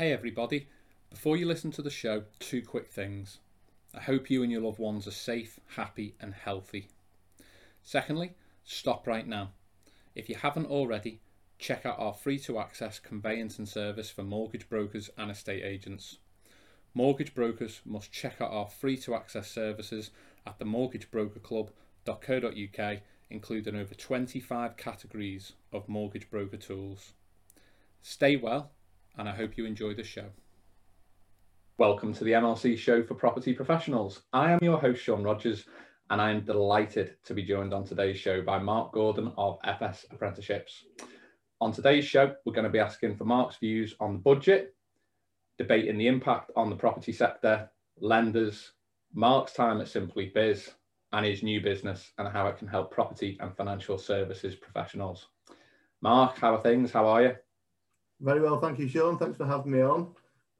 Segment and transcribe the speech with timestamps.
[0.00, 0.66] Hey everybody,
[1.10, 3.38] before you listen to the show, two quick things.
[3.94, 6.88] I hope you and your loved ones are safe, happy, and healthy.
[7.82, 8.32] Secondly,
[8.64, 9.50] stop right now.
[10.14, 11.20] If you haven't already,
[11.58, 16.16] check out our free to access conveyancing service for mortgage brokers and estate agents.
[16.94, 20.12] Mortgage brokers must check out our free to access services
[20.46, 22.98] at themortgagebrokerclub.co.uk,
[23.28, 27.12] including over 25 categories of mortgage broker tools.
[28.00, 28.70] Stay well
[29.18, 30.26] and I hope you enjoy the show.
[31.78, 34.22] Welcome to the MLC show for property professionals.
[34.32, 35.64] I am your host, Sean Rogers,
[36.10, 40.06] and I am delighted to be joined on today's show by Mark Gordon of FS
[40.10, 40.84] Apprenticeships.
[41.60, 44.74] On today's show, we're going to be asking for Mark's views on the budget,
[45.58, 48.72] debating the impact on the property sector, lenders,
[49.14, 50.70] Mark's time at Simply Biz,
[51.12, 55.26] and his new business and how it can help property and financial services professionals.
[56.02, 56.92] Mark, how are things?
[56.92, 57.36] How are you?
[58.20, 59.18] Very well, thank you, Sean.
[59.18, 60.08] Thanks for having me on.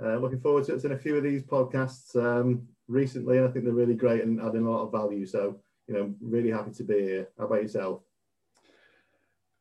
[0.02, 0.84] Uh, looking forward to it.
[0.84, 4.40] in a few of these podcasts um, recently, and I think they're really great and
[4.40, 5.26] adding a lot of value.
[5.26, 7.28] So, you know, really happy to be here.
[7.38, 8.00] How about yourself?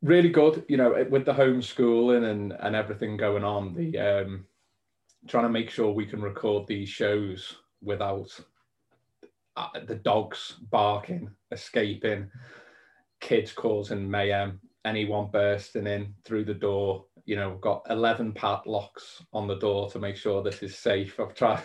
[0.02, 0.64] Really good.
[0.70, 4.46] You know, with the homeschooling and and everything going on, the um,
[5.28, 8.40] trying to make sure we can record these shows without
[9.58, 12.32] uh, the dogs barking, escaping,
[13.20, 19.48] kids causing mayhem, anyone bursting in through the door you know, got 11 padlocks on
[19.48, 21.20] the door to make sure this is safe.
[21.20, 21.62] I've tried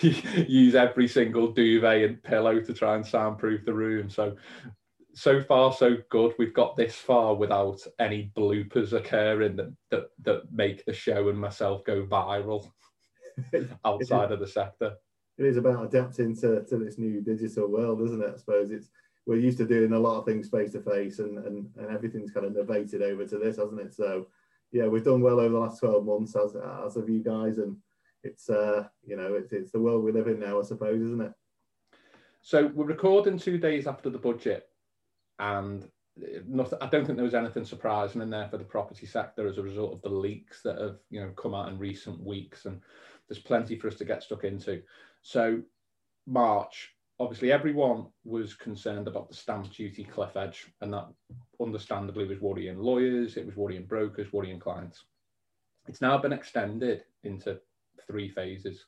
[0.00, 4.08] use every single duvet and pillow to try and soundproof the room.
[4.08, 4.36] So,
[5.14, 6.34] so far so good.
[6.38, 11.40] We've got this far without any bloopers occurring that that, that make the show and
[11.40, 12.70] myself go viral
[13.84, 14.94] outside of the sector.
[15.36, 18.34] It is about adapting to, to this new digital world, isn't it?
[18.34, 18.90] I suppose it's
[19.26, 22.30] we're used to doing a lot of things face to face and, and, and everything's
[22.30, 23.92] kind of novated over to this, hasn't it?
[23.92, 24.28] So
[24.72, 26.54] yeah, we've done well over the last 12 months as,
[26.86, 27.58] as of you guys.
[27.58, 27.76] And
[28.22, 31.22] it's, uh, you know, it's, it's the world we live in now, I suppose, isn't
[31.22, 31.32] it?
[32.40, 34.68] So we're recording two days after the budget
[35.38, 35.88] and
[36.80, 39.62] I don't think there was anything surprising in there for the property sector as a
[39.62, 42.64] result of the leaks that have, you know, come out in recent weeks.
[42.64, 42.80] And
[43.28, 44.82] there's plenty for us to get stuck into.
[45.22, 45.60] So
[46.26, 51.08] March, obviously everyone was concerned about the stamp duty cliff edge and that
[51.60, 55.04] understandably was worrying lawyers it was worrying brokers worrying clients.
[55.88, 57.58] It's now been extended into
[58.06, 58.84] three phases.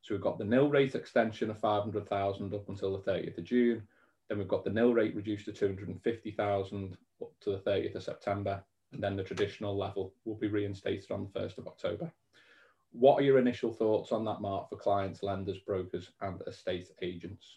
[0.00, 3.82] So we've got the nil rate extension of 500,000 up until the 30th of June.
[4.28, 8.62] Then we've got the nil rate reduced to 250,000 up to the 30th of September.
[8.92, 12.12] And then the traditional level will be reinstated on the 1st of October.
[12.92, 17.56] What are your initial thoughts on that mark for clients lenders brokers and estate agents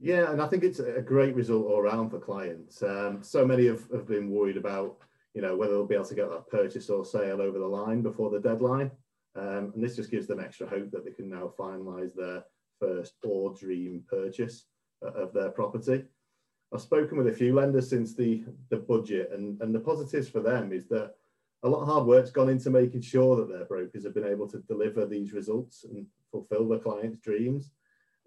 [0.00, 2.82] yeah, and I think it's a great result all around for clients.
[2.82, 4.96] Um, so many have, have been worried about,
[5.34, 8.00] you know, whether they'll be able to get that purchase or sale over the line
[8.00, 8.90] before the deadline.
[9.36, 12.44] Um, and this just gives them extra hope that they can now finalise their
[12.80, 14.64] first or dream purchase
[15.02, 16.04] of their property.
[16.72, 20.40] I've spoken with a few lenders since the, the budget, and, and the positives for
[20.40, 21.14] them is that
[21.62, 24.48] a lot of hard work's gone into making sure that their brokers have been able
[24.48, 27.72] to deliver these results and fulfill their clients' dreams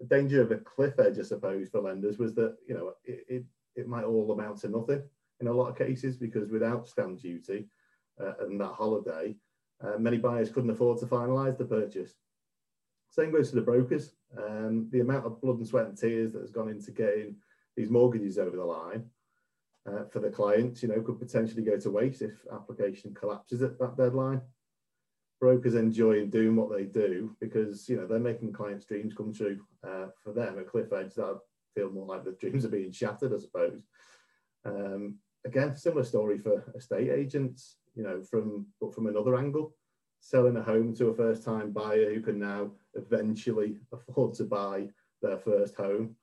[0.00, 3.24] the danger of a cliff edge, I suppose, for lenders was that you know it,
[3.28, 3.44] it,
[3.76, 5.02] it might all amount to nothing
[5.40, 7.66] in a lot of cases because without stamp duty
[8.20, 9.34] uh, and that holiday,
[9.82, 12.14] uh, many buyers couldn't afford to finalise the purchase.
[13.10, 14.14] Same goes to the brokers.
[14.36, 17.36] Um, the amount of blood and sweat and tears that has gone into getting
[17.76, 19.04] these mortgages over the line
[19.86, 23.78] uh, for the clients, you know, could potentially go to waste if application collapses at
[23.78, 24.40] that deadline
[25.40, 29.60] brokers enjoy doing what they do because you know they're making clients' dreams come true.
[29.86, 31.38] Uh, for them, at Cliff Edge, that
[31.74, 33.82] feel more like the dreams are being shattered, I suppose.
[34.64, 37.76] Um, again, similar story for estate agents.
[37.94, 39.74] You know, from but from another angle,
[40.20, 44.88] selling a home to a first-time buyer who can now eventually afford to buy
[45.22, 46.16] their first home,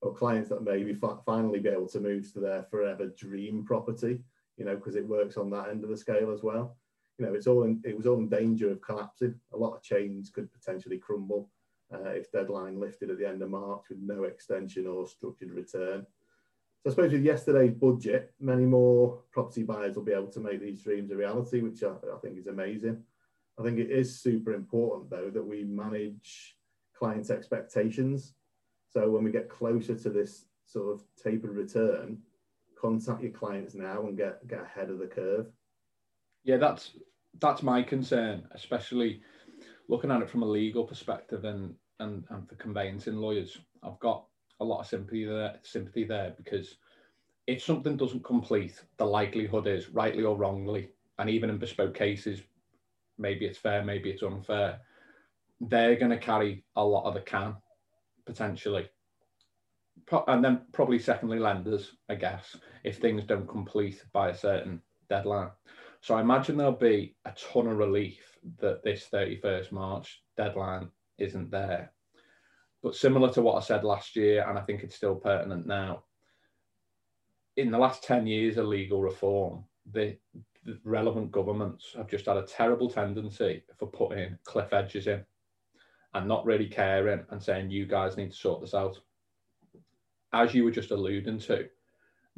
[0.00, 4.20] or clients that maybe fi- finally be able to move to their forever dream property.
[4.56, 6.76] You know, because it works on that end of the scale as well
[7.20, 9.34] you know, it's all in, it was all in danger of collapsing.
[9.52, 11.50] A lot of chains could potentially crumble
[11.92, 16.06] uh, if deadline lifted at the end of March with no extension or structured return.
[16.82, 20.62] So I suppose with yesterday's budget, many more property buyers will be able to make
[20.62, 23.02] these dreams a reality, which I, I think is amazing.
[23.58, 26.56] I think it is super important though that we manage
[26.98, 28.32] clients' expectations.
[28.88, 32.22] So when we get closer to this sort of tapered return,
[32.80, 35.48] contact your clients now and get get ahead of the curve.
[36.44, 36.92] Yeah, that's
[37.38, 39.22] that's my concern, especially
[39.88, 43.58] looking at it from a legal perspective and and, and for conveyancing lawyers.
[43.82, 44.24] I've got
[44.60, 46.76] a lot of sympathy there, sympathy there because
[47.46, 52.42] if something doesn't complete, the likelihood is, rightly or wrongly, and even in bespoke cases,
[53.18, 54.80] maybe it's fair, maybe it's unfair.
[55.60, 57.56] They're going to carry a lot of the can
[58.24, 58.88] potentially.
[60.26, 65.50] And then probably secondly, lenders, I guess, if things don't complete by a certain deadline.
[66.00, 70.88] So I imagine there'll be a ton of relief that this 31st March deadline
[71.18, 71.92] isn't there.
[72.82, 76.04] But similar to what I said last year, and I think it's still pertinent now,
[77.56, 80.16] in the last 10 years of legal reform, the,
[80.64, 85.22] the relevant governments have just had a terrible tendency for putting cliff edges in
[86.14, 88.98] and not really caring and saying, you guys need to sort this out.
[90.32, 91.68] As you were just alluding to,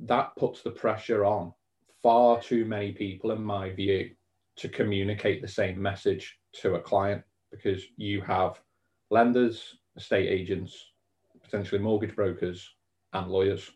[0.01, 1.53] that puts the pressure on
[2.03, 4.11] far too many people, in my view,
[4.57, 8.61] to communicate the same message to a client because you have
[9.11, 10.93] lenders, estate agents,
[11.43, 12.75] potentially mortgage brokers,
[13.13, 13.71] and lawyers.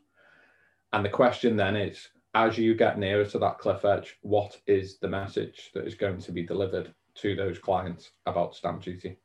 [0.93, 4.99] And the question then is as you get nearer to that cliff edge, what is
[4.99, 9.19] the message that is going to be delivered to those clients about stamp duty?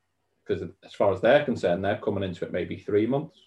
[0.45, 3.37] Because as far as they're concerned, they're coming into it maybe three months.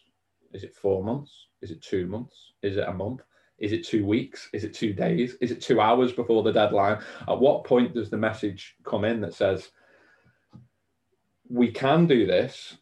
[0.53, 1.49] Is it four months?
[1.63, 2.53] Is it two months?
[2.63, 3.23] Is it a month?
[3.59, 4.49] Is it two weeks?
[4.53, 5.37] Is it two days?
[5.41, 6.99] Is it two hours before the deadline?
[7.29, 9.71] At what point does the message come in that says,
[11.49, 12.77] we can do this,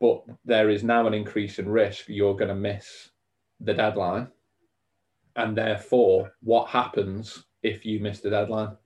[0.00, 3.10] but there is now an increase in risk you're going to miss
[3.60, 4.28] the deadline?
[5.36, 8.76] And therefore, what happens if you miss the deadline?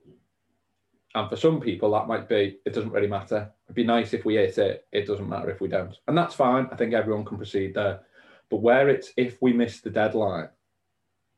[1.13, 3.49] And for some people, that might be, it doesn't really matter.
[3.65, 4.85] It'd be nice if we hit it.
[4.91, 5.95] It doesn't matter if we don't.
[6.07, 6.67] And that's fine.
[6.71, 8.01] I think everyone can proceed there.
[8.49, 10.49] But where it's, if we miss the deadline,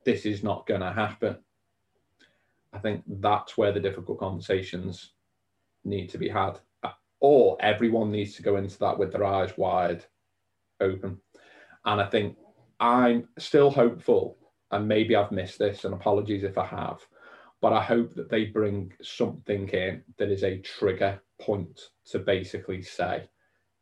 [0.03, 1.37] this is not going to happen.
[2.73, 5.13] I think that's where the difficult conversations
[5.83, 6.59] need to be had.
[7.19, 10.05] Or everyone needs to go into that with their eyes wide
[10.79, 11.19] open.
[11.85, 12.37] And I think
[12.79, 14.37] I'm still hopeful,
[14.71, 16.99] and maybe I've missed this, and apologies if I have,
[17.61, 21.79] but I hope that they bring something in that is a trigger point
[22.11, 23.29] to basically say,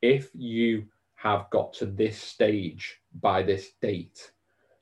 [0.01, 0.86] if you
[1.16, 4.31] have got to this stage by this date,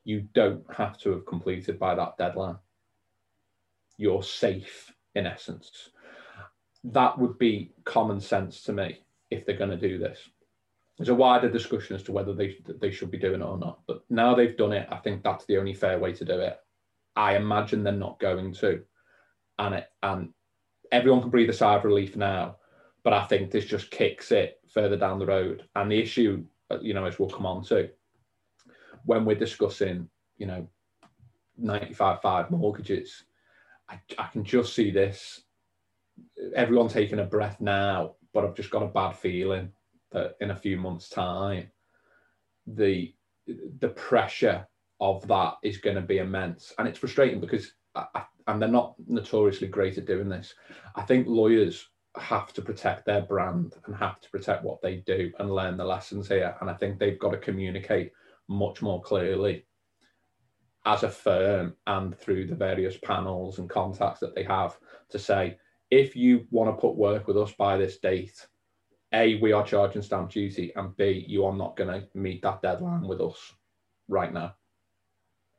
[0.03, 2.57] you don't have to have completed by that deadline.
[3.97, 5.89] You're safe, in essence.
[6.83, 8.99] That would be common sense to me
[9.29, 10.19] if they're going to do this.
[10.97, 13.79] There's a wider discussion as to whether they, they should be doing it or not.
[13.87, 16.57] But now they've done it, I think that's the only fair way to do it.
[17.15, 18.83] I imagine they're not going to.
[19.59, 20.33] And, it, and
[20.91, 22.57] everyone can breathe a sigh of relief now.
[23.03, 25.67] But I think this just kicks it further down the road.
[25.75, 27.89] And the issue, uh, you know, as we'll come on to,
[29.05, 30.67] when we're discussing, you know,
[31.61, 33.23] 95.5 mortgages,
[33.89, 35.41] I, I can just see this.
[36.55, 39.71] Everyone taking a breath now, but I've just got a bad feeling
[40.11, 41.71] that in a few months' time,
[42.67, 43.13] the
[43.79, 44.65] the pressure
[45.01, 48.95] of that is going to be immense, and it's frustrating because, I, and they're not
[49.07, 50.53] notoriously great at doing this.
[50.95, 55.31] I think lawyers have to protect their brand and have to protect what they do
[55.39, 58.11] and learn the lessons here, and I think they've got to communicate
[58.47, 59.65] much more clearly
[60.85, 64.77] as a firm and through the various panels and contacts that they have
[65.09, 65.57] to say,
[65.89, 68.47] if you want to put work with us by this date,
[69.13, 72.61] A, we are charging stamp duty, and B, you are not going to meet that
[72.61, 73.53] deadline with us
[74.07, 74.55] right now.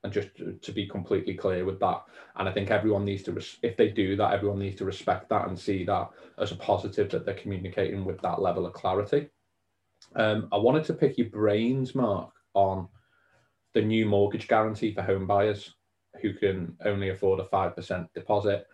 [0.02, 0.28] And just
[0.60, 2.02] to, be completely clear with that.
[2.36, 5.48] And I think everyone needs to, if they do that, everyone needs to respect that
[5.48, 9.30] and see that as a positive that they're communicating with that level of clarity.
[10.14, 12.88] Um, I wanted to pick your brains, Mark, on
[13.74, 15.74] the new mortgage guarantee for home buyers
[16.22, 18.66] who can only afford a 5% deposit.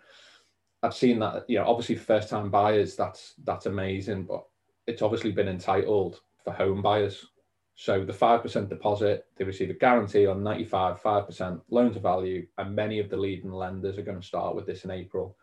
[0.82, 4.44] I've seen that, you know, obviously first time buyers, that's that's amazing, but
[4.86, 7.26] it's obviously been entitled for home buyers.
[7.74, 12.76] So the 5% deposit, they receive a guarantee on 95, 5% loan to value, and
[12.76, 15.36] many of the leading lenders are going to start with this in April.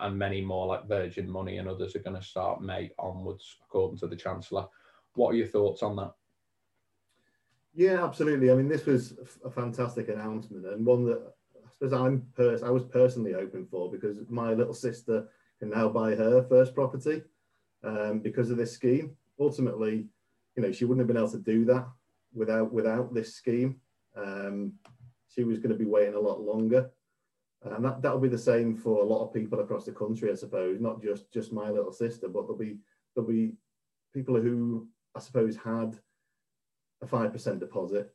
[0.00, 3.98] And many more like Virgin Money and others are going to start May onwards, according
[3.98, 4.66] to the Chancellor.
[5.14, 6.14] What are your thoughts on that?
[7.78, 8.50] Yeah, absolutely.
[8.50, 11.32] I mean, this was a fantastic announcement and one that
[11.64, 15.28] I suppose I'm pers- I was personally hoping for because my little sister
[15.60, 17.22] can now buy her first property
[17.84, 19.16] um, because of this scheme.
[19.38, 20.08] Ultimately,
[20.56, 21.86] you know, she wouldn't have been able to do that
[22.34, 23.76] without without this scheme.
[24.16, 24.72] Um,
[25.32, 26.90] she was going to be waiting a lot longer,
[27.62, 30.34] and that that'll be the same for a lot of people across the country, I
[30.34, 30.80] suppose.
[30.80, 32.78] Not just just my little sister, but there'll be
[33.14, 33.52] there'll be
[34.12, 35.96] people who I suppose had
[37.02, 38.14] a 5% deposit.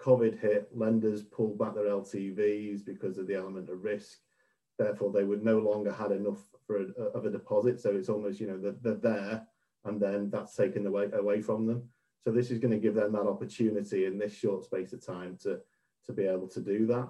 [0.00, 4.18] COVID hit, lenders pulled back their LTVs because of the element of risk.
[4.78, 7.80] Therefore, they would no longer had enough for a, of a deposit.
[7.80, 9.46] So it's almost, you know, they're, they're there
[9.84, 11.88] and then that's taken away, away from them.
[12.22, 15.36] So this is going to give them that opportunity in this short space of time
[15.42, 15.60] to,
[16.06, 17.08] to be able to do that.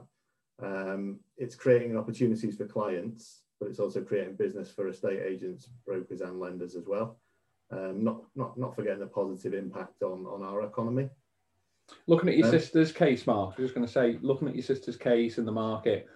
[0.61, 6.21] Um, it's creating opportunities for clients but it's also creating business for estate agents, brokers,
[6.21, 7.19] and lenders as well.
[7.71, 11.11] Um, not not not forgetting the positive impact on on our economy.
[12.07, 14.55] Looking at your um, sister's case, Mark, I was just going to say, looking at
[14.55, 16.07] your sister's case in the market,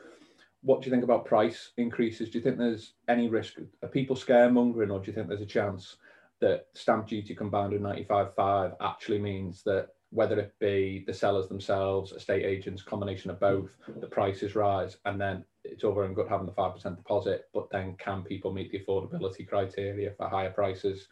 [0.63, 2.31] what do you think about price increases?
[2.31, 3.55] Do you think there's any risk?
[3.83, 5.97] Are people scaremongering, or do you think there's a chance
[6.41, 12.13] that stamp duty combined with 95.5 actually means that whether it be the sellers themselves,
[12.13, 16.47] estate agents, combination of both, the prices rise, and then it's over and good having
[16.47, 21.09] the 5% deposit, but then can people meet the affordability criteria for higher prices?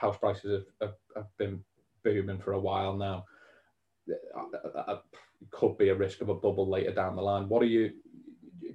[0.00, 1.62] House prices have, have, have been
[2.02, 3.24] booming for a while now.
[4.06, 4.18] It
[5.50, 7.48] Could be a risk of a bubble later down the line.
[7.48, 7.92] What are you,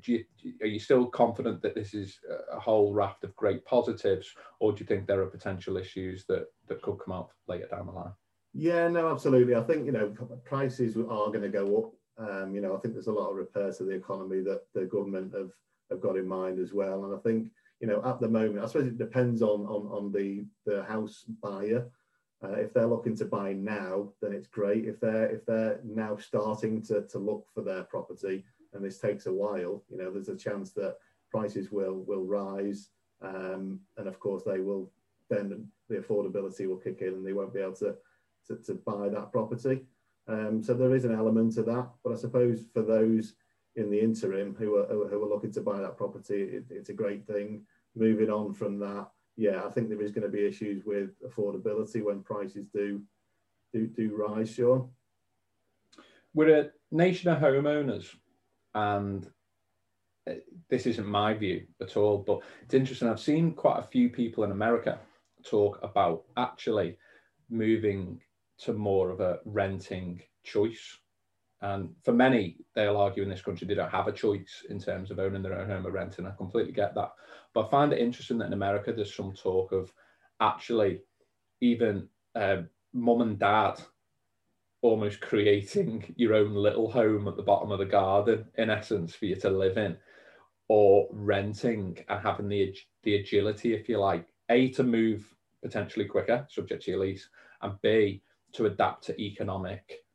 [0.03, 0.25] do you,
[0.61, 2.19] are you still confident that this is
[2.51, 6.45] a whole raft of great positives, or do you think there are potential issues that,
[6.67, 8.13] that could come up later down the line?
[8.53, 9.55] Yeah, no, absolutely.
[9.55, 10.15] I think you know
[10.45, 12.29] prices are going to go up.
[12.29, 14.85] Um, you know, I think there's a lot of repairs to the economy that the
[14.85, 15.51] government have
[15.91, 17.05] have got in mind as well.
[17.05, 20.11] And I think you know at the moment, I suppose it depends on on on
[20.11, 21.87] the the house buyer.
[22.43, 24.85] Uh, if they're looking to buy now, then it's great.
[24.85, 29.25] If they're if they're now starting to to look for their property, and this takes
[29.25, 30.97] a while, you know, there's a chance that
[31.31, 32.89] prices will will rise,
[33.21, 34.91] um, and of course they will
[35.29, 37.95] then the affordability will kick in, and they won't be able to
[38.47, 39.81] to, to buy that property.
[40.27, 43.33] Um, so there is an element of that, but I suppose for those
[43.75, 46.93] in the interim who are, who are looking to buy that property, it, it's a
[46.93, 47.63] great thing.
[47.95, 52.03] Moving on from that, yeah, I think there is going to be issues with affordability
[52.03, 53.01] when prices do
[53.73, 54.87] do, do rise, sure.
[56.33, 58.15] We're a nation of homeowners,
[58.73, 59.29] and
[60.29, 60.33] uh,
[60.69, 63.09] this isn't my view at all, but it's interesting.
[63.09, 64.99] I've seen quite a few people in America
[65.43, 66.97] talk about actually
[67.49, 68.21] moving
[68.59, 70.97] to more of a renting choice.
[71.61, 75.09] And for many, they'll argue in this country they don't have a choice in terms
[75.09, 76.25] of owning their own home or renting.
[76.25, 77.11] I completely get that.
[77.53, 79.91] But I find it interesting that in America, there's some talk of
[80.41, 80.99] actually
[81.61, 82.57] even uh,
[82.93, 83.81] mum and dad
[84.81, 89.25] almost creating your own little home at the bottom of the garden, in essence, for
[89.25, 89.97] you to live in,
[90.67, 95.33] or renting and having the, the agility, if you like, A, to move
[95.63, 97.27] potentially quicker, subject to your lease,
[97.61, 98.21] and B,
[98.53, 100.05] to adapt to economic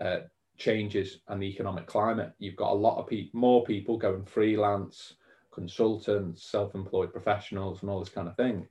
[0.00, 0.20] uh,
[0.56, 2.32] changes and the economic climate.
[2.38, 5.14] You've got a lot of people, more people going freelance,
[5.52, 8.66] consultants, self-employed professionals, and all this kind of thing.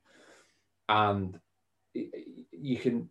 [0.90, 1.40] And
[1.94, 3.10] you can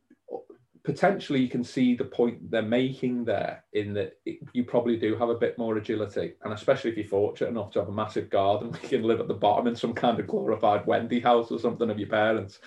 [0.84, 4.14] potentially you can see the point they're making there in that
[4.52, 7.78] you probably do have a bit more agility and especially if you're fortunate enough to
[7.78, 10.84] have a massive garden you can live at the bottom in some kind of glorified
[10.86, 12.58] wendy house or something of your parents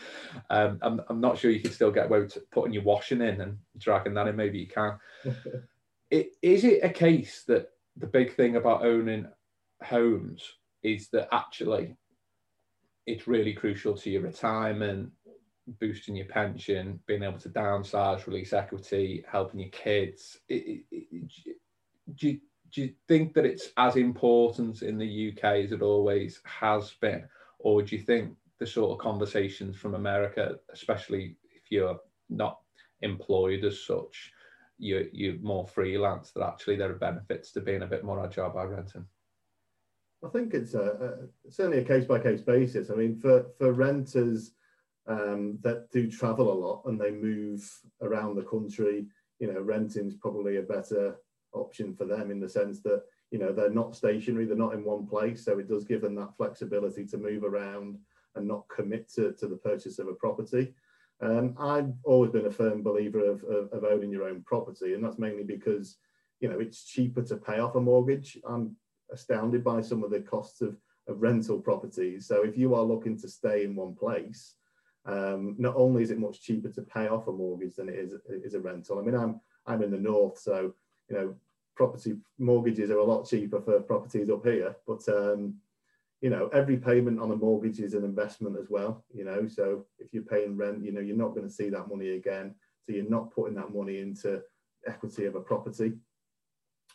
[0.50, 3.42] um, I'm, I'm not sure you can still get away with putting your washing in
[3.42, 4.98] and dragging that in maybe you can
[6.16, 9.28] it, is it a case that the big thing about owning
[9.84, 10.44] homes
[10.84, 11.96] is that actually
[13.06, 15.12] it's really crucial to your retirement
[15.80, 20.38] boosting your pension, being able to downsize, release equity, helping your kids.
[20.48, 21.58] It, it,
[22.16, 22.40] do, you,
[22.72, 27.28] do you think that it's as important in the UK as it always has been?
[27.60, 32.60] Or do you think the sort of conversations from America, especially if you're not
[33.02, 34.32] employed as such,
[34.78, 38.50] you're, you're more freelance, that actually there are benefits to being a bit more agile
[38.50, 39.06] by renting?
[40.24, 42.90] I think it's a, a certainly a case by case basis.
[42.90, 44.52] I mean, for, for renters,
[45.08, 47.70] um, that do travel a lot and they move
[48.02, 49.06] around the country,
[49.40, 51.18] you know, renting is probably a better
[51.54, 54.84] option for them in the sense that, you know, they're not stationary, they're not in
[54.84, 55.46] one place.
[55.46, 58.00] So it does give them that flexibility to move around
[58.36, 60.74] and not commit to, to the purchase of a property.
[61.22, 65.04] Um, I've always been a firm believer of, of, of owning your own property, and
[65.04, 65.98] that's mainly because,
[66.40, 68.38] you know, it's cheaper to pay off a mortgage.
[68.48, 68.76] I'm
[69.12, 70.76] astounded by some of the costs of,
[71.08, 72.28] of rental properties.
[72.28, 74.56] So if you are looking to stay in one place,
[75.06, 78.16] um, not only is it much cheaper to pay off a mortgage than it is,
[78.28, 79.00] is a rental.
[79.00, 80.74] I mean, I'm I'm in the north, so
[81.10, 81.36] you know,
[81.76, 84.76] property mortgages are a lot cheaper for properties up here.
[84.88, 85.56] But um,
[86.22, 89.04] you know, every payment on a mortgage is an investment as well.
[89.14, 91.90] You know, so if you're paying rent, you know, you're not going to see that
[91.90, 92.56] money again.
[92.82, 94.42] So you're not putting that money into
[94.88, 95.94] equity of a property.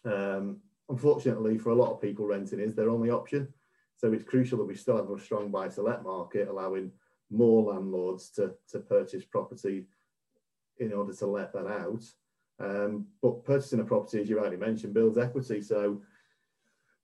[0.05, 0.59] Um,
[0.89, 3.53] unfortunately, for a lot of people, renting is their only option.
[3.97, 6.91] So it's crucial that we still have a strong buy-to-let market, allowing
[7.31, 9.87] more landlords to, to purchase property
[10.79, 12.05] in order to let that out.
[12.59, 15.61] Um, but purchasing a property, as you rightly mentioned, builds equity.
[15.61, 16.03] So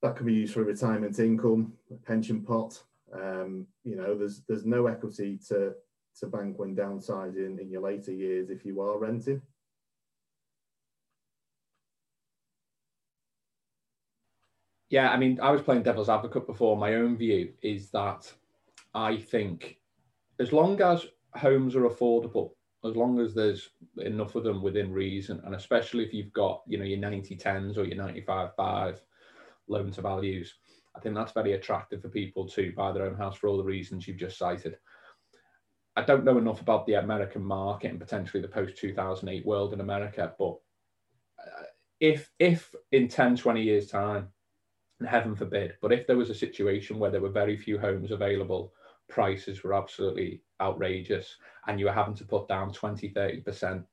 [0.07, 2.81] that can be used for retirement income, a pension pot.
[3.13, 5.75] Um, you know, there's there's no equity to
[6.21, 9.43] to bank when downsizing in your later years if you are renting.
[14.89, 16.77] Yeah, I mean, I was playing devil's advocate before.
[16.77, 18.33] My own view is that
[18.95, 19.79] I think
[20.39, 22.53] as long as homes are affordable,
[22.85, 26.79] as long as there's enough of them within reason, and especially if you've got, you
[26.79, 29.03] know, your 90 10s or your 95 5
[29.69, 30.55] loan to values,
[30.95, 33.65] I think that's very attractive for people to buy their own house for all the
[33.65, 34.77] reasons you've just cited.
[35.95, 39.81] I don't know enough about the American market and potentially the post 2008 world in
[39.81, 40.59] America, but
[41.39, 41.65] uh,
[42.01, 44.29] if if in 10, 20 years' time,
[45.07, 48.73] heaven forbid, but if there was a situation where there were very few homes available,
[49.09, 53.85] prices were absolutely outrageous, and you were having to put down 20, 30%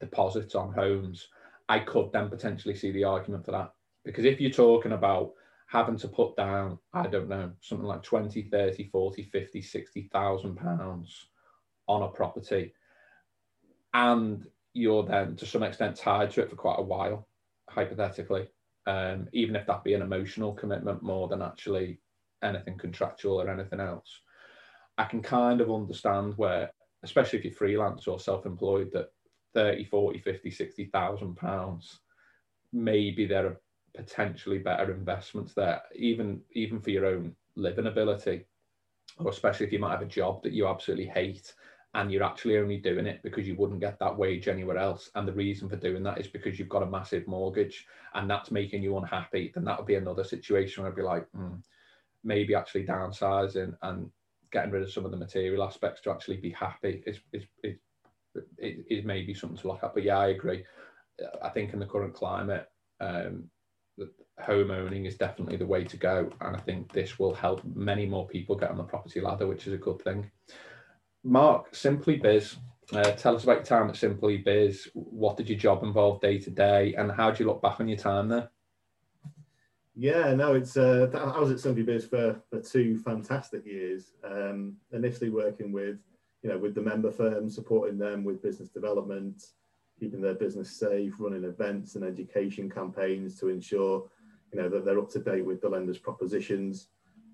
[0.00, 1.28] deposits on homes,
[1.68, 3.72] I could then potentially see the argument for that.
[4.04, 5.32] Because if you're talking about
[5.66, 11.26] having to put down, I don't know, something like 20, 30, 40, 50, 60,000 pounds
[11.86, 12.72] on a property,
[13.94, 17.28] and you're then to some extent tied to it for quite a while,
[17.68, 18.48] hypothetically,
[18.86, 22.00] um, even if that be an emotional commitment more than actually
[22.42, 24.20] anything contractual or anything else.
[24.98, 26.70] I can kind of understand where,
[27.02, 29.12] especially if you're freelance or self-employed, that
[29.54, 32.00] 30, 40, 50, 60,000 pounds,
[32.72, 33.60] maybe there are
[33.94, 38.46] potentially better investments there, even even for your own living ability,
[39.18, 41.54] or especially if you might have a job that you absolutely hate
[41.94, 45.10] and you're actually only doing it because you wouldn't get that wage anywhere else.
[45.14, 48.52] And the reason for doing that is because you've got a massive mortgage and that's
[48.52, 51.56] making you unhappy, then that would be another situation where I'd be like, hmm,
[52.22, 54.08] maybe actually downsizing and
[54.52, 57.76] getting rid of some of the material aspects to actually be happy is, is, is,
[58.58, 59.94] is maybe something to look at.
[59.94, 60.64] But yeah, I agree.
[61.42, 62.68] I think in the current climate,
[63.00, 63.50] um,
[64.40, 66.30] home owning is definitely the way to go.
[66.40, 69.66] And I think this will help many more people get on the property ladder, which
[69.66, 70.30] is a good thing.
[71.22, 72.56] Mark, Simply Biz,
[72.92, 74.88] uh, tell us about your time at Simply Biz.
[74.94, 77.88] What did your job involve day to day, and how do you look back on
[77.88, 78.50] your time there?
[79.94, 84.12] Yeah, no, it's uh, I was at Simply Biz for, for two fantastic years.
[84.24, 85.98] Um, initially working with,
[86.42, 89.42] you know, with the member firms, supporting them with business development,
[90.00, 94.08] keeping their business safe, running events and education campaigns to ensure,
[94.52, 96.88] you know, that they're up to date with the lender's propositions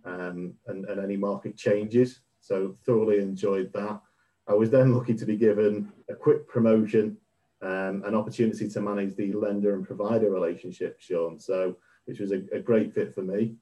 [0.04, 2.20] um, and, and any market changes.
[2.40, 4.00] So thoroughly enjoyed that.
[4.48, 7.16] I was then lucky to be given a quick promotion,
[7.62, 11.38] um, an opportunity to manage the lender and provider relationship, Sean.
[11.38, 11.76] So
[12.06, 13.54] which was a, a great fit for me.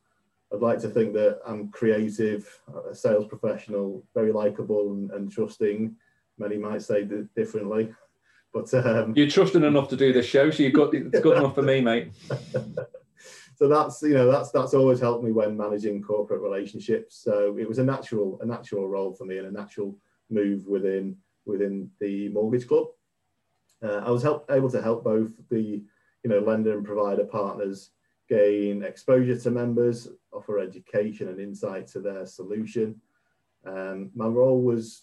[0.53, 5.97] I'd like to think that I'm creative, a sales professional, very likable and, and trusting.
[6.39, 7.93] Many might say differently,
[8.55, 11.57] but um, you're trusting enough to do this show, so you've got it's good enough
[11.57, 12.13] for me, mate.
[13.57, 17.21] so that's you know that's that's always helped me when managing corporate relationships.
[17.23, 19.99] So it was a natural a natural role for me and a natural
[20.31, 22.87] move within within the mortgage club.
[23.83, 25.83] Uh, I was help, able to help both the
[26.23, 27.91] you know lender and provider partners
[28.29, 33.01] gain exposure to members, offer education and insight to their solution.
[33.67, 35.03] Um, my role was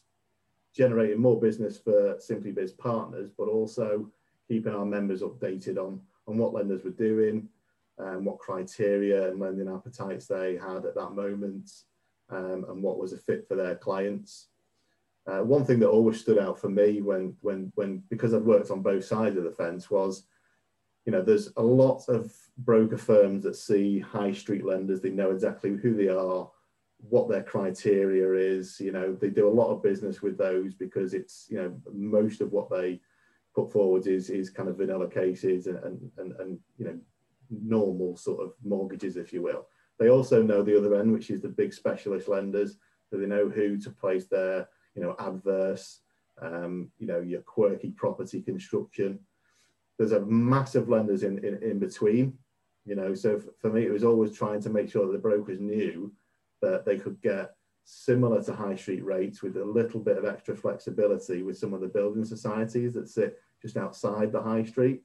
[0.76, 4.10] generating more business for Simply Biz partners, but also
[4.48, 7.48] keeping our members updated on, on what lenders were doing,
[8.00, 11.70] um, what criteria and lending appetites they had at that moment,
[12.30, 14.48] um, and what was a fit for their clients.
[15.28, 18.72] Uh, one thing that always stood out for me when, when, when, because I've worked
[18.72, 20.26] on both sides of the fence was,
[21.06, 25.32] you know, there's a lot of broker firms that see high street lenders, they know
[25.32, 26.50] exactly who they are,
[27.10, 28.80] what their criteria is.
[28.80, 32.42] You know, they do a lot of business with those because it's, you know, most
[32.42, 33.00] of what they
[33.54, 36.98] put forward is is kind of vanilla cases and and, and, and you know
[37.50, 39.68] normal sort of mortgages, if you will.
[40.00, 42.78] They also know the other end, which is the big specialist lenders,
[43.10, 46.00] so they know who to place their, you know, adverse,
[46.42, 49.20] um, you know, your quirky property construction.
[49.98, 52.38] There's a massive lenders in, in, in between,
[52.86, 53.14] you know.
[53.14, 56.12] So for me, it was always trying to make sure that the brokers knew
[56.62, 60.56] that they could get similar to high street rates with a little bit of extra
[60.56, 65.02] flexibility with some of the building societies that sit just outside the high street.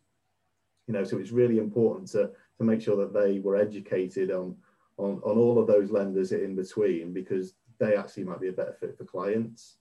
[0.87, 4.57] You know so it's really important to to make sure that they were educated on
[4.99, 8.77] on, on all of those lenders in between because they actually might be a better
[8.79, 9.77] fit for clients.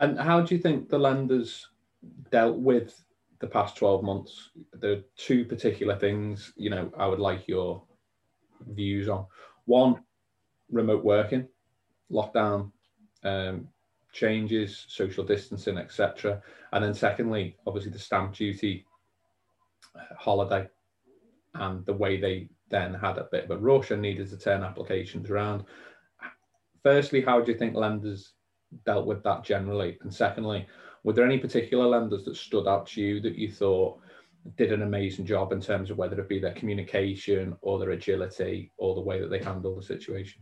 [0.00, 1.68] And how do you think the lenders
[2.30, 3.00] dealt with
[3.40, 4.50] the past 12 months?
[4.72, 7.82] There are two particular things you know i would like your
[8.68, 9.26] views on.
[9.66, 10.02] One
[10.70, 11.46] remote working
[12.10, 12.70] lockdown
[13.24, 13.68] um,
[14.12, 18.84] changes social distancing etc and then secondly obviously the stamp duty
[20.16, 20.66] holiday
[21.54, 24.62] and the way they then had a bit of a rush and needed to turn
[24.62, 25.64] applications around.
[26.82, 28.32] Firstly, how do you think lenders
[28.86, 29.98] dealt with that generally?
[30.02, 30.66] And secondly,
[31.02, 33.98] were there any particular lenders that stood out to you that you thought
[34.56, 38.70] did an amazing job in terms of whether it be their communication or their agility
[38.78, 40.40] or the way that they handle the situation?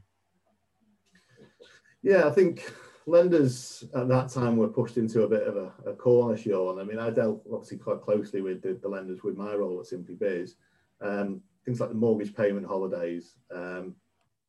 [2.02, 2.72] Yeah, I think
[3.06, 6.78] lenders at that time were pushed into a bit of a, a corner, Sean.
[6.78, 9.86] I mean, I dealt obviously quite closely with the, the lenders with my role at
[9.86, 10.54] Simply Biz.
[11.00, 13.34] Um, things like the mortgage payment holidays.
[13.54, 13.94] Um,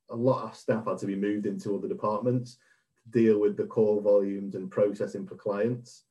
[0.10, 2.58] a lot of staff had to be moved into other departments
[3.04, 6.04] to deal with the call volumes and processing for clients.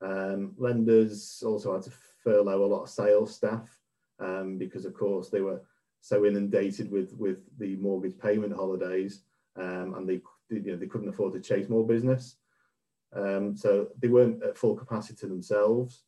[0.00, 3.68] Um, lenders also had to furlough a lot of sales staff
[4.20, 5.62] um, because, of course, they were
[6.00, 9.22] so inundated with with the mortgage payment holidays,
[9.56, 12.36] um, and they you know they couldn't afford to chase more business.
[13.14, 16.02] Um, so they weren't at full capacity themselves.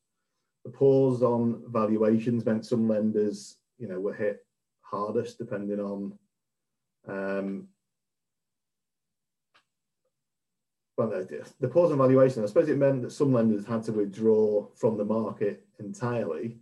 [0.64, 4.44] The pause on valuations meant some lenders, you know, were hit
[4.82, 6.18] hardest depending on
[7.08, 7.68] um,
[10.96, 11.08] well,
[11.60, 14.96] the, pause on valuation, I suppose it meant that some lenders had to withdraw from
[14.96, 16.58] the market entirely,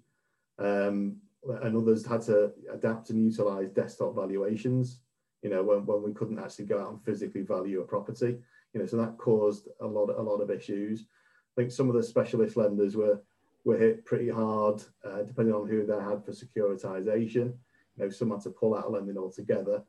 [0.58, 1.18] um,
[1.62, 5.00] and others had to adapt and utilize desktop valuations.
[5.44, 8.38] You know, when, when we couldn't actually go out and physically value a property.
[8.72, 11.04] You know, so that caused a lot a lot of issues.
[11.52, 13.20] I think some of the specialist lenders were
[13.64, 17.52] were hit pretty hard, uh, depending on who they had for securitization.
[17.96, 19.82] You know, some had to pull out lending altogether,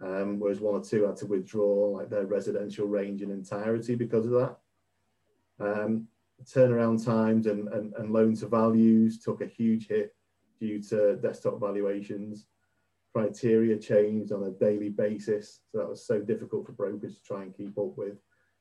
[0.00, 4.26] um, whereas one or two had to withdraw like their residential range in entirety because
[4.26, 4.56] of that.
[5.60, 6.08] Um,
[6.44, 10.14] turnaround times and, and, and loan to values took a huge hit
[10.58, 12.46] due to desktop valuations.
[13.14, 17.42] Criteria changed on a daily basis, so that was so difficult for brokers to try
[17.42, 18.18] and keep up with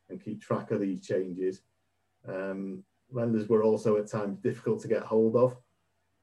[0.10, 1.62] and keep track of these changes.
[2.28, 5.58] Um, lenders were also at times difficult to get hold of,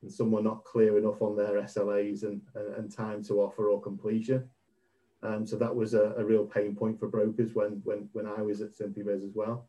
[0.03, 3.69] and some were not clear enough on their SLAs and, and, and time to offer
[3.69, 4.49] or completion.
[5.23, 8.41] Um, so that was a, a, real pain point for brokers when when when I
[8.41, 9.69] was at Simply Biz as well.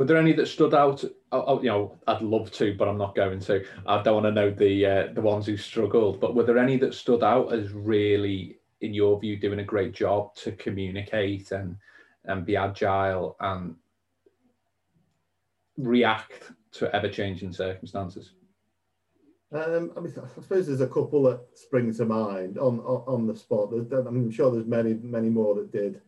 [0.00, 1.04] Were there any that stood out?
[1.30, 3.62] Oh, you know, I'd love to, but I'm not going to.
[3.86, 6.22] I don't want to know the uh, the ones who struggled.
[6.22, 9.92] But were there any that stood out as really, in your view, doing a great
[9.92, 11.76] job to communicate and
[12.24, 13.76] and be agile and
[15.76, 18.32] react to ever changing circumstances?
[19.52, 23.26] Um, I mean, I suppose there's a couple that spring to mind on on, on
[23.26, 23.74] the spot.
[23.74, 26.00] I'm sure there's many many more that did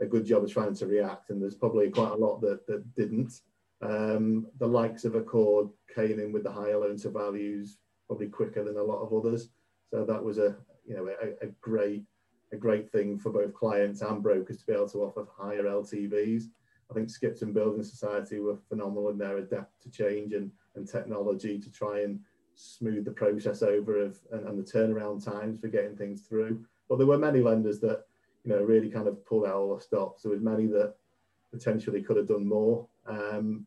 [0.00, 2.94] a good job of trying to react, and there's probably quite a lot that that
[2.94, 3.40] didn't.
[3.82, 8.64] Um, the likes of Accord came in with the higher loan to values probably quicker
[8.64, 9.50] than a lot of others,
[9.90, 10.56] so that was a
[10.86, 12.04] you know a, a great
[12.52, 16.44] a great thing for both clients and brokers to be able to offer higher LTVs.
[16.90, 21.58] I think Skipton Building Society were phenomenal in their adapt to change and, and technology
[21.58, 22.20] to try and
[22.54, 26.64] smooth the process over of and, and, the turnaround times for getting things through.
[26.88, 28.04] But there were many lenders that
[28.46, 30.22] you know really kind of pulled out all the stops.
[30.22, 30.94] There was many that
[31.52, 32.86] potentially could have done more.
[33.06, 33.66] Um,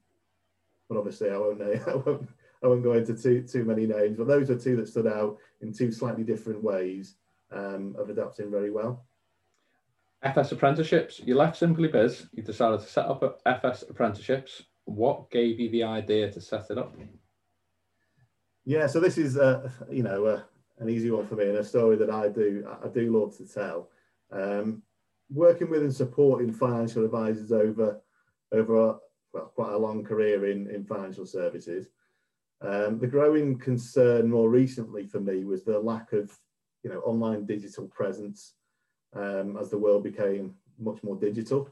[0.87, 2.29] but obviously, I won't, I won't
[2.63, 4.17] I won't go into too too many names.
[4.17, 7.15] But those are two that stood out in two slightly different ways
[7.51, 9.05] um, of adapting very well.
[10.23, 11.19] FS apprenticeships.
[11.23, 12.27] You left Simply Biz.
[12.33, 14.63] You decided to set up FS apprenticeships.
[14.85, 16.95] What gave you the idea to set it up?
[18.65, 20.41] Yeah, so this is uh, you know uh,
[20.79, 23.45] an easy one for me and a story that I do I do love to
[23.45, 23.89] tell.
[24.31, 24.83] Um,
[25.31, 28.01] working with and supporting financial advisors over
[28.51, 28.95] over a,
[29.33, 31.87] well, quite a long career in in financial services.
[32.61, 36.37] Um, the growing concern more recently for me was the lack of
[36.83, 38.55] you know online digital presence
[39.15, 41.69] um, as the world became much more digital.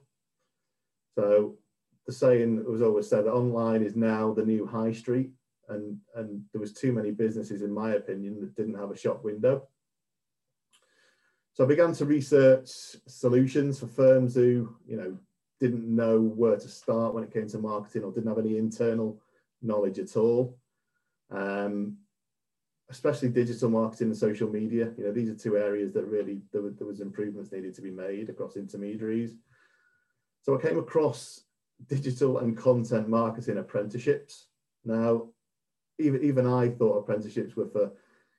[1.15, 1.57] So
[2.05, 5.31] the saying was always said that online is now the new high street
[5.69, 9.23] and and there was too many businesses, in my opinion, that didn't have a shop
[9.23, 9.67] window.
[11.57, 12.69] So I began to research
[13.07, 15.17] solutions for firms who, you know,
[15.59, 19.19] didn't know where to start when it came to marketing or didn't have any internal
[19.63, 20.55] knowledge at all.
[21.31, 21.97] Um,
[22.91, 24.91] especially digital marketing and social media.
[24.99, 27.89] You know, these are two areas that really there, there was improvements needed to be
[27.89, 29.33] made across intermediaries.
[30.43, 31.41] So I came across
[31.87, 34.45] digital and content marketing apprenticeships.
[34.85, 35.29] Now,
[35.97, 37.91] even even I thought apprenticeships were for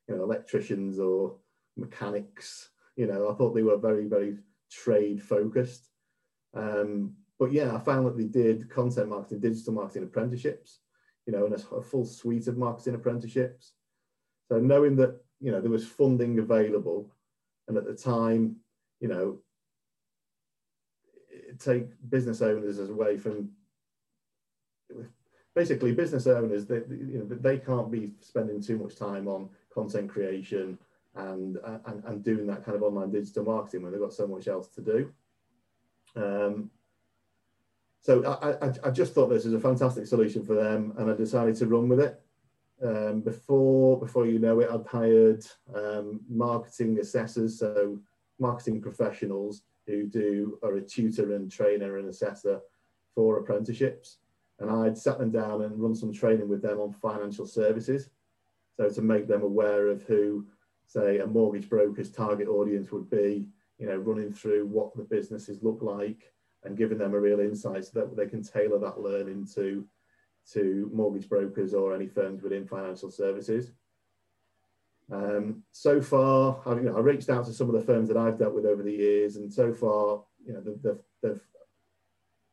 [0.08, 1.34] you know electricians or
[1.76, 2.70] mechanics.
[2.98, 4.38] You know, I thought they were very very
[4.70, 5.88] trade focused.
[6.52, 10.80] Um, but yeah, I found that they did content marketing, digital marketing apprenticeships.
[11.24, 13.74] You know, and a, a full suite of marketing apprenticeships.
[14.48, 17.14] So knowing that you know there was funding available,
[17.68, 18.56] and at the time,
[18.98, 19.38] you know,
[21.60, 23.50] take business owners away from
[25.54, 30.08] basically business owners they you know they can't be spending too much time on content
[30.08, 30.78] creation
[31.16, 34.48] and and, and doing that kind of online digital marketing when they've got so much
[34.48, 35.12] else to do
[36.16, 36.70] um,
[38.00, 41.14] so I, I, I just thought this was a fantastic solution for them and I
[41.14, 42.20] decided to run with it
[42.82, 45.44] um, before before you know it, I'd hired
[45.74, 47.98] um, marketing assessors, so
[48.38, 52.60] marketing professionals who do are a tutor and trainer and assessor
[53.14, 54.18] for apprenticeships.
[54.60, 58.10] And I'd sat them down and run some training with them on financial services.
[58.76, 60.46] So to make them aware of who,
[60.88, 63.46] say, a mortgage broker's target audience would be,
[63.78, 66.32] you know, running through what the businesses look like
[66.64, 69.86] and giving them a real insight so that they can tailor that learning to,
[70.52, 73.70] to mortgage brokers or any firms within financial services.
[75.12, 78.16] Um, so far, I, you know, I reached out to some of the firms that
[78.16, 81.40] I've dealt with over the years, and so far, you know, they've, they've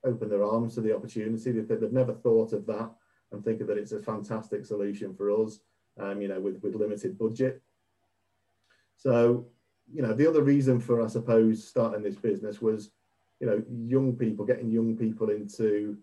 [0.05, 1.51] opened their arms to the opportunity.
[1.51, 2.91] They've, they've never thought of that
[3.31, 5.59] and thinking that it's a fantastic solution for us,
[5.99, 7.61] um, you know, with, with limited budget.
[8.97, 9.45] So,
[9.91, 12.91] you know, the other reason for, I suppose, starting this business was,
[13.39, 15.97] you know, young people, getting young people into,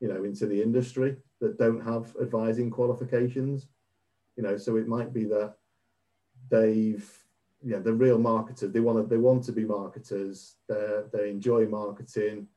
[0.00, 3.66] you know, into the industry that don't have advising qualifications.
[4.36, 5.54] You know, so it might be that
[6.50, 7.08] they've
[7.64, 10.56] yeah they're real marketers they want to they want to be marketers.
[10.68, 12.48] They they enjoy marketing.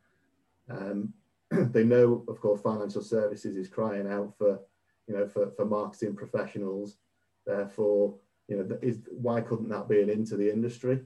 [0.69, 1.13] Um,
[1.51, 4.59] they know of course financial services is crying out for
[5.07, 6.97] you know for, for marketing professionals.
[7.45, 8.15] Therefore
[8.49, 10.99] you know is why couldn't that be an into the industry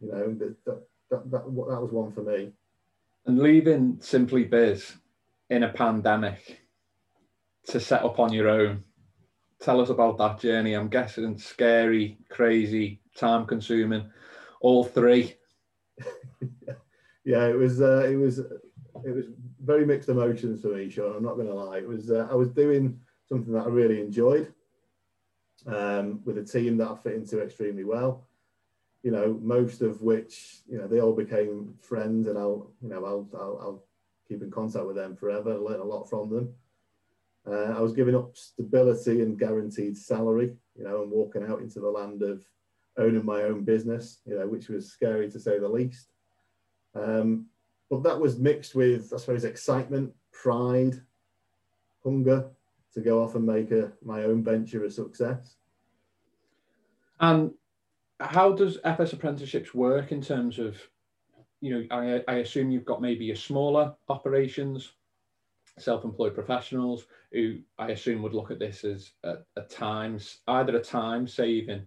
[0.00, 2.50] you know that that, that, that, that was one for me
[3.26, 4.94] and leaving simply biz
[5.50, 6.60] in a pandemic
[7.66, 8.82] to set up on your own
[9.64, 10.74] tell us about that journey.
[10.74, 14.10] I'm guessing scary, crazy, time consuming,
[14.60, 15.36] all three.
[17.24, 19.26] yeah, it was uh, it was it was
[19.62, 21.16] very mixed emotions for me, Sean.
[21.16, 21.78] I'm not going to lie.
[21.78, 24.52] It was uh, I was doing something that I really enjoyed
[25.66, 28.26] um, with a team that I fit into extremely well.
[29.02, 33.04] You know, most of which you know they all became friends, and I'll you know
[33.04, 33.84] I'll I'll, I'll
[34.28, 35.56] keep in contact with them forever.
[35.56, 36.54] Learn a lot from them.
[37.46, 41.78] Uh, I was giving up stability and guaranteed salary, you know, and walking out into
[41.78, 42.42] the land of
[42.96, 46.08] owning my own business, you know, which was scary to say the least.
[46.94, 47.46] Um,
[47.90, 51.02] but that was mixed with, I suppose, excitement, pride,
[52.02, 52.46] hunger
[52.94, 55.56] to go off and make a, my own venture a success.
[57.20, 57.52] And
[58.20, 60.76] how does FS apprenticeships work in terms of,
[61.60, 64.92] you know, I, I assume you've got maybe a smaller operations
[65.78, 70.82] self-employed professionals who I assume would look at this as a, a times either a
[70.82, 71.86] time saving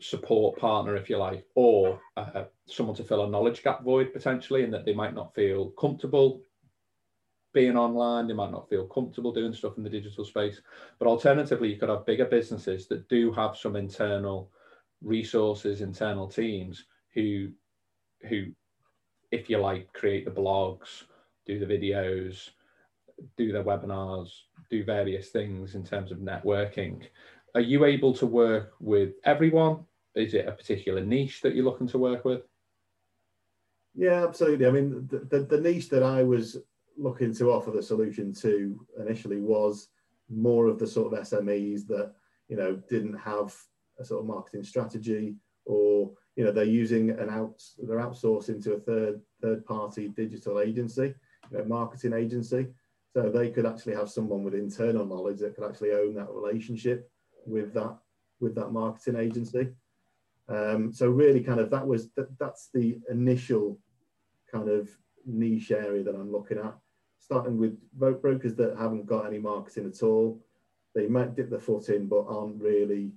[0.00, 4.64] support partner, if you like, or uh, someone to fill a knowledge gap void potentially,
[4.64, 6.40] and that they might not feel comfortable
[7.52, 10.60] being online, they might not feel comfortable doing stuff in the digital space.
[10.98, 14.50] But alternatively, you could have bigger businesses that do have some internal
[15.02, 16.84] resources, internal teams
[17.14, 17.50] who,
[18.28, 18.46] who,
[19.30, 21.04] if you like, create the blogs,
[21.46, 22.50] do the videos,
[23.36, 24.30] do their webinars,
[24.70, 27.02] do various things in terms of networking.
[27.54, 29.84] Are you able to work with everyone?
[30.14, 32.42] Is it a particular niche that you're looking to work with?
[33.94, 34.66] Yeah, absolutely.
[34.66, 36.56] I mean, the, the, the niche that I was
[36.96, 39.88] looking to offer the solution to initially was
[40.30, 42.12] more of the sort of SMEs that,
[42.48, 43.54] you know, didn't have
[43.98, 48.74] a sort of marketing strategy or, you know, they're using an out, they're outsourcing to
[48.74, 51.14] a third, third party digital agency
[51.54, 52.68] a marketing agency.
[53.14, 57.10] So they could actually have someone with internal knowledge that could actually own that relationship
[57.44, 57.98] with that
[58.40, 59.68] with that marketing agency.
[60.48, 63.78] Um, so really, kind of that was that, that's the initial
[64.50, 64.88] kind of
[65.26, 66.74] niche area that I'm looking at.
[67.32, 70.38] Starting with brokers that haven't got any marketing at all,
[70.94, 73.10] they might dip their foot in but aren't really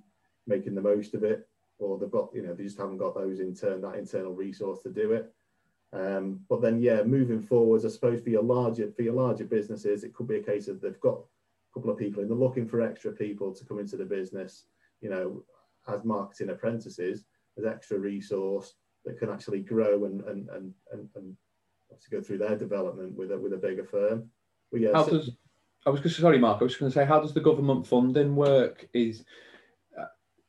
[0.46, 1.46] making the most of it,
[1.78, 4.88] or they've got you know they just haven't got those intern that internal resource to
[4.88, 5.34] do it.
[5.92, 10.02] Um, but then, yeah, moving forwards, I suppose for your larger for your larger businesses,
[10.02, 12.66] it could be a case of they've got a couple of people and they're looking
[12.66, 14.64] for extra people to come into the business,
[15.02, 15.44] you know,
[15.88, 17.26] as marketing apprentices,
[17.58, 21.36] as extra resource that can actually grow and and and and, and
[22.10, 24.30] go through their development with a with a bigger firm.
[24.70, 25.30] But yeah, how does
[25.86, 26.60] I was going to sorry, Mark.
[26.60, 28.88] I was going to say, how does the government funding work?
[28.92, 29.24] Is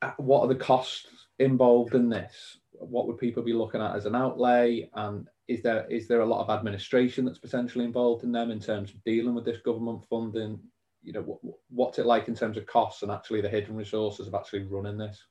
[0.02, 2.58] uh, what are the costs involved in this?
[2.72, 4.90] What would people be looking at as an outlay?
[4.96, 8.60] And is there is there a lot of administration that's potentially involved in them in
[8.60, 10.60] terms of dealing with this government funding?
[11.04, 14.28] You know, what, what's it like in terms of costs and actually the hidden resources
[14.28, 15.24] of actually running this?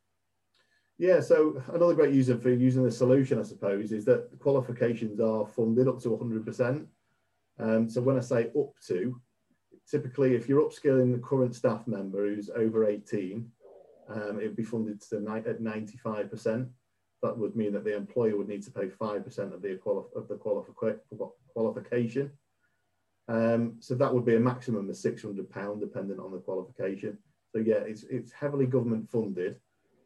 [0.98, 5.46] Yeah, so another great user for using the solution, I suppose, is that qualifications are
[5.46, 6.87] funded up to 100%.
[7.59, 9.20] Um, so when I say up to,
[9.90, 13.50] typically if you're upskilling the current staff member who's over 18,
[14.09, 16.68] um, it would be funded to at 95%
[17.22, 20.28] that would mean that the employer would need to pay 5% of the, quali- of
[20.28, 22.30] the qualifi- qualification.
[23.28, 27.18] Um, so that would be a maximum of six hundred pound, dependent on the qualification.
[27.50, 29.56] So yeah, it's it's heavily government funded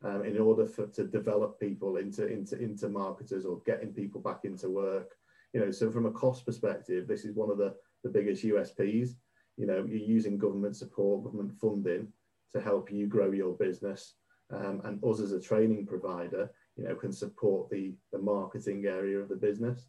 [0.03, 4.41] um, in order for to develop people into into into marketers or getting people back
[4.45, 5.17] into work.
[5.53, 9.11] You know, so from a cost perspective, this is one of the the biggest USPs.
[9.57, 12.09] You know, you're using government support, government funding
[12.53, 14.15] to help you grow your business,
[14.51, 19.19] um, and us as a training provider, you know, can support the the marketing area
[19.19, 19.89] of the business,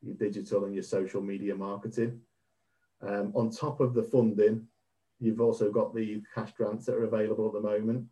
[0.00, 2.20] your digital and your social media marketing.
[3.02, 4.66] Um, on top of the funding,
[5.20, 8.06] you've also got the cash grants that are available at the moment.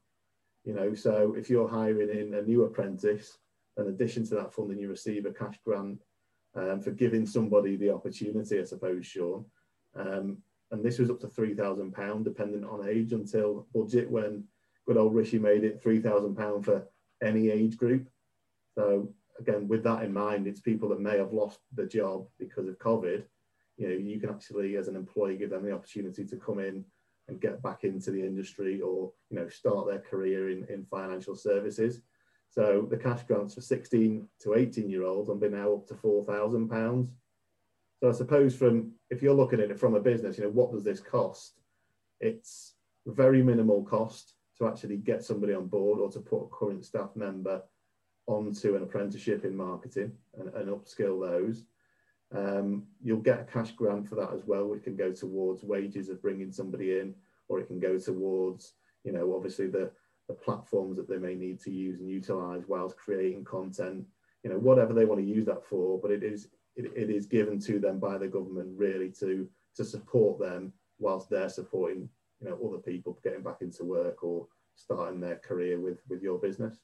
[0.69, 3.39] You know, so if you're hiring in a new apprentice,
[3.79, 6.03] in addition to that funding, you receive a cash grant
[6.55, 9.47] um, for giving somebody the opportunity, I suppose, Sean.
[9.97, 14.45] Um, and this was up to three thousand pound, dependent on age, until budget when
[14.87, 16.87] good old Rishi made it three thousand pound for
[17.23, 18.07] any age group.
[18.77, 19.09] So
[19.41, 22.79] again, with that in mind, it's people that may have lost the job because of
[22.79, 23.23] COVID.
[23.79, 26.85] You know, you can actually, as an employee, give them the opportunity to come in
[27.29, 31.37] and get back into the industry or you know start their career in, in financial
[31.37, 32.01] services.
[32.51, 35.95] So the cash grants for 16 to 18 year olds have been now up to
[35.95, 37.11] four thousand pounds.
[38.01, 40.73] So I suppose from if you're looking at it from a business, you know what
[40.73, 41.61] does this cost?
[42.21, 42.75] It's
[43.07, 47.11] very minimal cost to actually get somebody on board or to put a current staff
[47.15, 47.63] member
[48.27, 51.65] onto an apprenticeship in marketing and, and upskill those.
[52.35, 56.09] Um, you'll get a cash grant for that as well, which can go towards wages
[56.09, 57.15] of bringing somebody in,
[57.49, 59.91] or it can go towards, you know, obviously the,
[60.29, 64.05] the platforms that they may need to use and utilize whilst creating content,
[64.43, 65.99] you know, whatever they want to use that for.
[65.99, 69.85] But it is it, it is given to them by the government really to to
[69.85, 72.09] support them whilst they're supporting,
[72.41, 76.39] you know, other people getting back into work or starting their career with with your
[76.39, 76.79] business.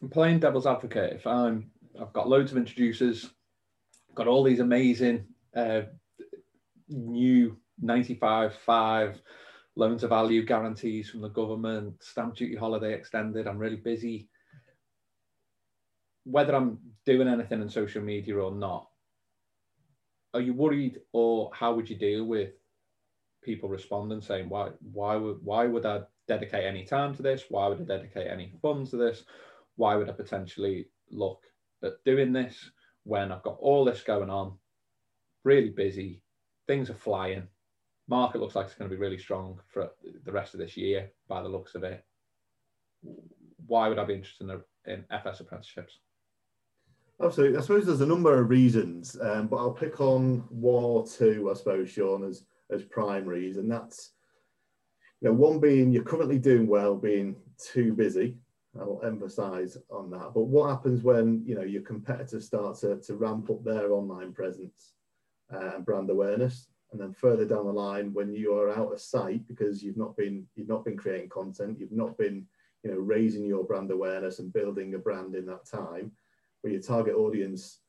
[0.00, 1.12] I'm playing devil's advocate.
[1.14, 3.30] If I'm I've got loads of introducers
[4.20, 5.24] got all these amazing
[5.56, 5.80] uh,
[6.88, 9.22] new 95 5
[9.76, 13.46] loan to value guarantees from the government, stamp duty holiday extended.
[13.46, 14.28] I'm really busy.
[16.24, 18.90] Whether I'm doing anything on social media or not,
[20.34, 22.50] are you worried or how would you deal with
[23.42, 27.44] people responding saying why why would why would I dedicate any time to this?
[27.48, 29.24] Why would I dedicate any funds to this?
[29.76, 31.40] Why would I potentially look
[31.82, 32.70] at doing this?
[33.04, 34.54] When I've got all this going on,
[35.44, 36.22] really busy,
[36.66, 37.48] things are flying.
[38.08, 39.90] Market looks like it's going to be really strong for
[40.24, 42.04] the rest of this year by the looks of it.
[43.66, 45.98] Why would I be interested in, in FS apprenticeships?
[47.22, 47.58] Absolutely.
[47.58, 51.50] I suppose there's a number of reasons, um, but I'll pick on one or two,
[51.50, 53.58] I suppose, Sean, as, as primaries.
[53.58, 54.12] And that's,
[55.20, 58.38] you know, one being you're currently doing well, being too busy.
[58.78, 60.32] I'll emphasize on that.
[60.34, 64.32] But what happens when you know your competitors start to, to ramp up their online
[64.32, 64.92] presence
[65.52, 69.00] uh, and brand awareness, and then further down the line, when you are out of
[69.00, 72.46] sight because you've not been you've not been creating content, you've not been
[72.84, 76.12] you know raising your brand awareness and building a brand in that time,
[76.60, 77.80] where your target audience,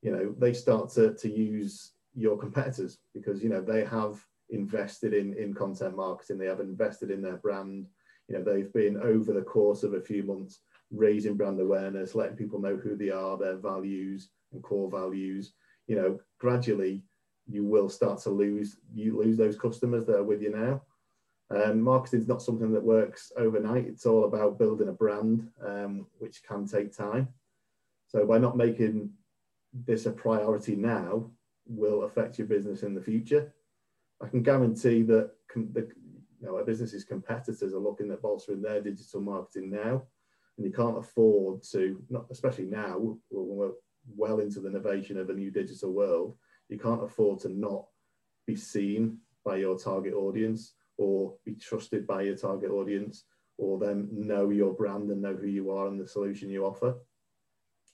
[0.00, 4.18] you know, they start to, to use your competitors because you know they have
[4.48, 7.86] invested in in content marketing, they have invested in their brand
[8.28, 12.36] you know, they've been over the course of a few months raising brand awareness, letting
[12.36, 15.52] people know who they are, their values and core values.
[15.86, 17.02] You know, gradually
[17.48, 20.82] you will start to lose you lose those customers that are with you now.
[21.50, 23.86] Um, marketing is not something that works overnight.
[23.86, 27.28] It's all about building a brand, um, which can take time.
[28.06, 29.10] So by not making
[29.86, 31.30] this a priority now,
[31.66, 33.52] will affect your business in the future.
[34.22, 35.88] I can guarantee that the,
[36.42, 40.02] you know, our business's competitors are looking at bolstering their digital marketing now,
[40.56, 43.70] and you can't afford to, not especially now when we're
[44.16, 46.36] well into the innovation of a new digital world,
[46.68, 47.84] you can't afford to not
[48.46, 53.24] be seen by your target audience or be trusted by your target audience
[53.58, 56.96] or then know your brand and know who you are and the solution you offer.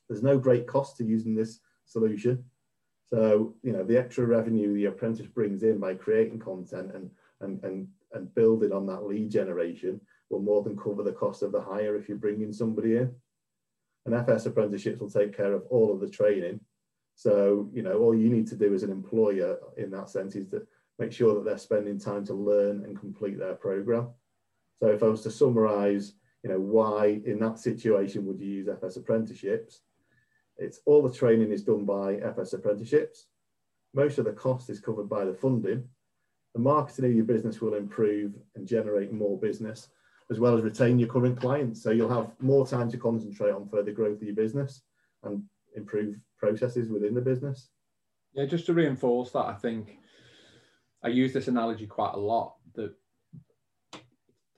[0.08, 2.44] There's no great cost to using this solution.
[3.04, 7.62] So, you know, the extra revenue the apprentice brings in by creating content and, and,
[7.64, 11.60] and and building on that lead generation will more than cover the cost of the
[11.60, 13.14] hire if you're bringing somebody in.
[14.06, 16.60] And FS apprenticeships will take care of all of the training.
[17.14, 20.48] So, you know, all you need to do as an employer in that sense is
[20.50, 20.66] to
[20.98, 24.10] make sure that they're spending time to learn and complete their program.
[24.80, 28.68] So if I was to summarize, you know, why in that situation would you use
[28.68, 29.80] FS apprenticeships?
[30.56, 33.26] It's all the training is done by FS apprenticeships.
[33.94, 35.88] Most of the cost is covered by the funding
[36.58, 39.90] the marketing of your business will improve and generate more business
[40.28, 41.80] as well as retain your current clients.
[41.80, 44.82] So you'll have more time to concentrate on further growth of your business
[45.22, 45.44] and
[45.76, 47.68] improve processes within the business.
[48.32, 49.98] Yeah, just to reinforce that, I think
[51.04, 52.92] I use this analogy quite a lot that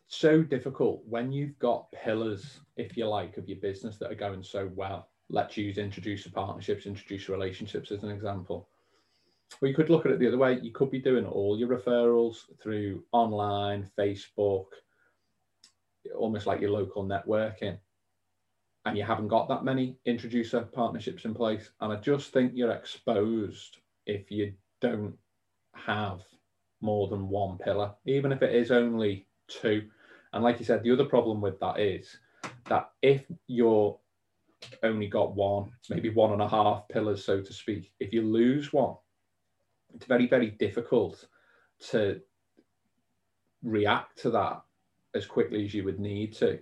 [0.08, 4.42] so difficult when you've got pillars, if you like, of your business that are going
[4.42, 5.10] so well.
[5.28, 8.70] Let's use introducer partnerships, introducer relationships as an example.
[9.60, 10.58] Well, you could look at it the other way.
[10.60, 14.66] You could be doing all your referrals through online, Facebook,
[16.16, 17.78] almost like your local networking.
[18.86, 21.70] And you haven't got that many introducer partnerships in place.
[21.80, 25.14] And I just think you're exposed if you don't
[25.74, 26.20] have
[26.80, 29.88] more than one pillar, even if it is only two.
[30.32, 32.18] And like you said, the other problem with that is
[32.66, 33.98] that if you're
[34.82, 38.72] only got one, maybe one and a half pillars, so to speak, if you lose
[38.72, 38.94] one,
[39.94, 41.26] it's very, very difficult
[41.90, 42.20] to
[43.62, 44.62] react to that
[45.14, 46.58] as quickly as you would need to.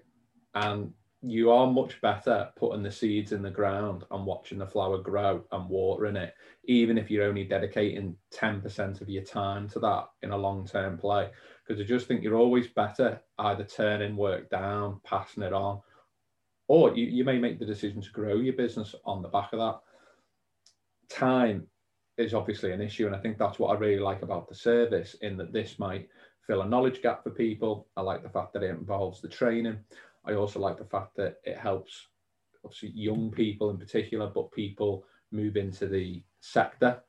[0.55, 4.99] And you are much better putting the seeds in the ground and watching the flower
[4.99, 6.33] grow and watering it,
[6.65, 10.97] even if you're only dedicating 10% of your time to that in a long term
[10.97, 11.29] play.
[11.67, 15.81] Because I just think you're always better either turning work down, passing it on,
[16.69, 19.59] or you, you may make the decision to grow your business on the back of
[19.59, 19.81] that.
[21.09, 21.67] Time
[22.19, 23.07] is obviously an issue.
[23.07, 26.09] And I think that's what I really like about the service, in that this might
[26.47, 27.87] fill a knowledge gap for people.
[27.97, 29.79] I like the fact that it involves the training.
[30.27, 32.09] I also like the fact that it helps
[32.65, 37.01] obviously young people in particular, but people move into the sector.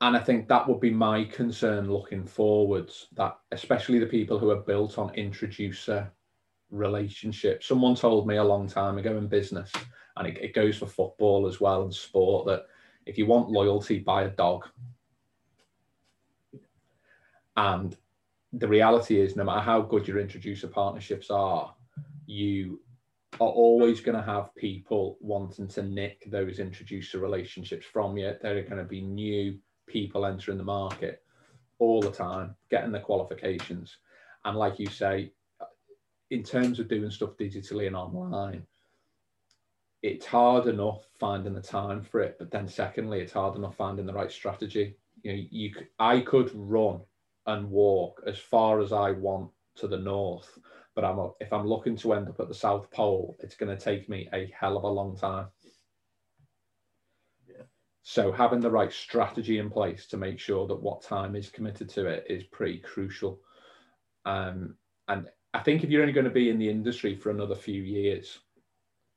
[0.00, 4.50] And I think that would be my concern looking forwards, that especially the people who
[4.50, 6.10] are built on introducer
[6.70, 7.66] relationships.
[7.66, 9.72] Someone told me a long time ago in business,
[10.16, 12.66] and it, it goes for football as well and sport, that
[13.08, 14.66] if you want loyalty, buy a dog.
[17.56, 17.96] And
[18.52, 21.74] the reality is, no matter how good your introducer partnerships are,
[22.26, 22.80] you
[23.40, 28.34] are always going to have people wanting to nick those introducer relationships from you.
[28.42, 31.22] There are going to be new people entering the market
[31.78, 33.96] all the time, getting the qualifications.
[34.44, 35.32] And like you say,
[36.30, 38.66] in terms of doing stuff digitally and online,
[40.02, 44.06] it's hard enough finding the time for it, but then secondly, it's hard enough finding
[44.06, 44.96] the right strategy.
[45.22, 47.00] You know, you I could run
[47.46, 50.58] and walk as far as I want to the north,
[50.94, 53.76] but I'm a, if I'm looking to end up at the South Pole, it's going
[53.76, 55.46] to take me a hell of a long time.
[57.48, 57.64] Yeah.
[58.02, 61.88] So having the right strategy in place to make sure that what time is committed
[61.90, 63.40] to it is pretty crucial.
[64.24, 64.76] Um,
[65.08, 67.82] and I think if you're only going to be in the industry for another few
[67.82, 68.38] years,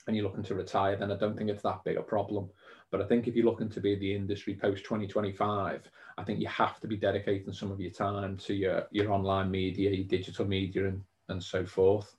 [0.07, 2.49] and you're looking to retire, then I don't think it's that big a problem.
[2.91, 6.39] But I think if you're looking to be in the industry post 2025, I think
[6.39, 10.07] you have to be dedicating some of your time to your, your online media, your
[10.07, 12.15] digital media, and, and so forth.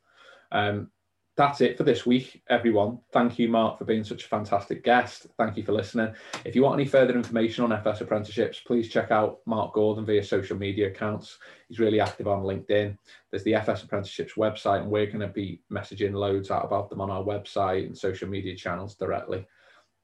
[0.51, 0.91] Um,
[1.37, 2.99] that's it for this week, everyone.
[3.11, 5.27] Thank you, Mark, for being such a fantastic guest.
[5.39, 6.15] Thank you for listening.
[6.45, 10.23] If you want any further information on FS apprenticeships, please check out Mark Gordon via
[10.23, 11.39] social media accounts.
[11.69, 12.99] He's really active on LinkedIn.
[13.31, 17.01] There's the FS apprenticeships website, and we're going to be messaging loads out about them
[17.01, 19.47] on our website and social media channels directly.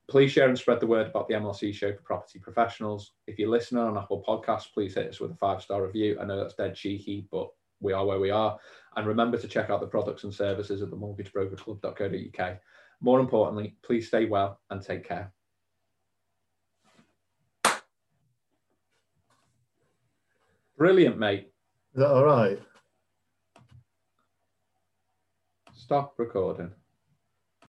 [0.08, 3.12] Please share and spread the word about the MLC show for property professionals.
[3.26, 6.16] If you're listening on Apple Podcasts, please hit us with a five star review.
[6.18, 7.50] I know that's dead cheeky, but
[7.80, 8.58] we are where we are.
[8.96, 12.58] And remember to check out the products and services at the mortgagebrokerclub.co.uk.
[13.00, 15.32] More importantly, please stay well and take care.
[20.76, 21.52] Brilliant, mate.
[21.94, 22.60] Is that all right?
[25.74, 26.70] Stop recording.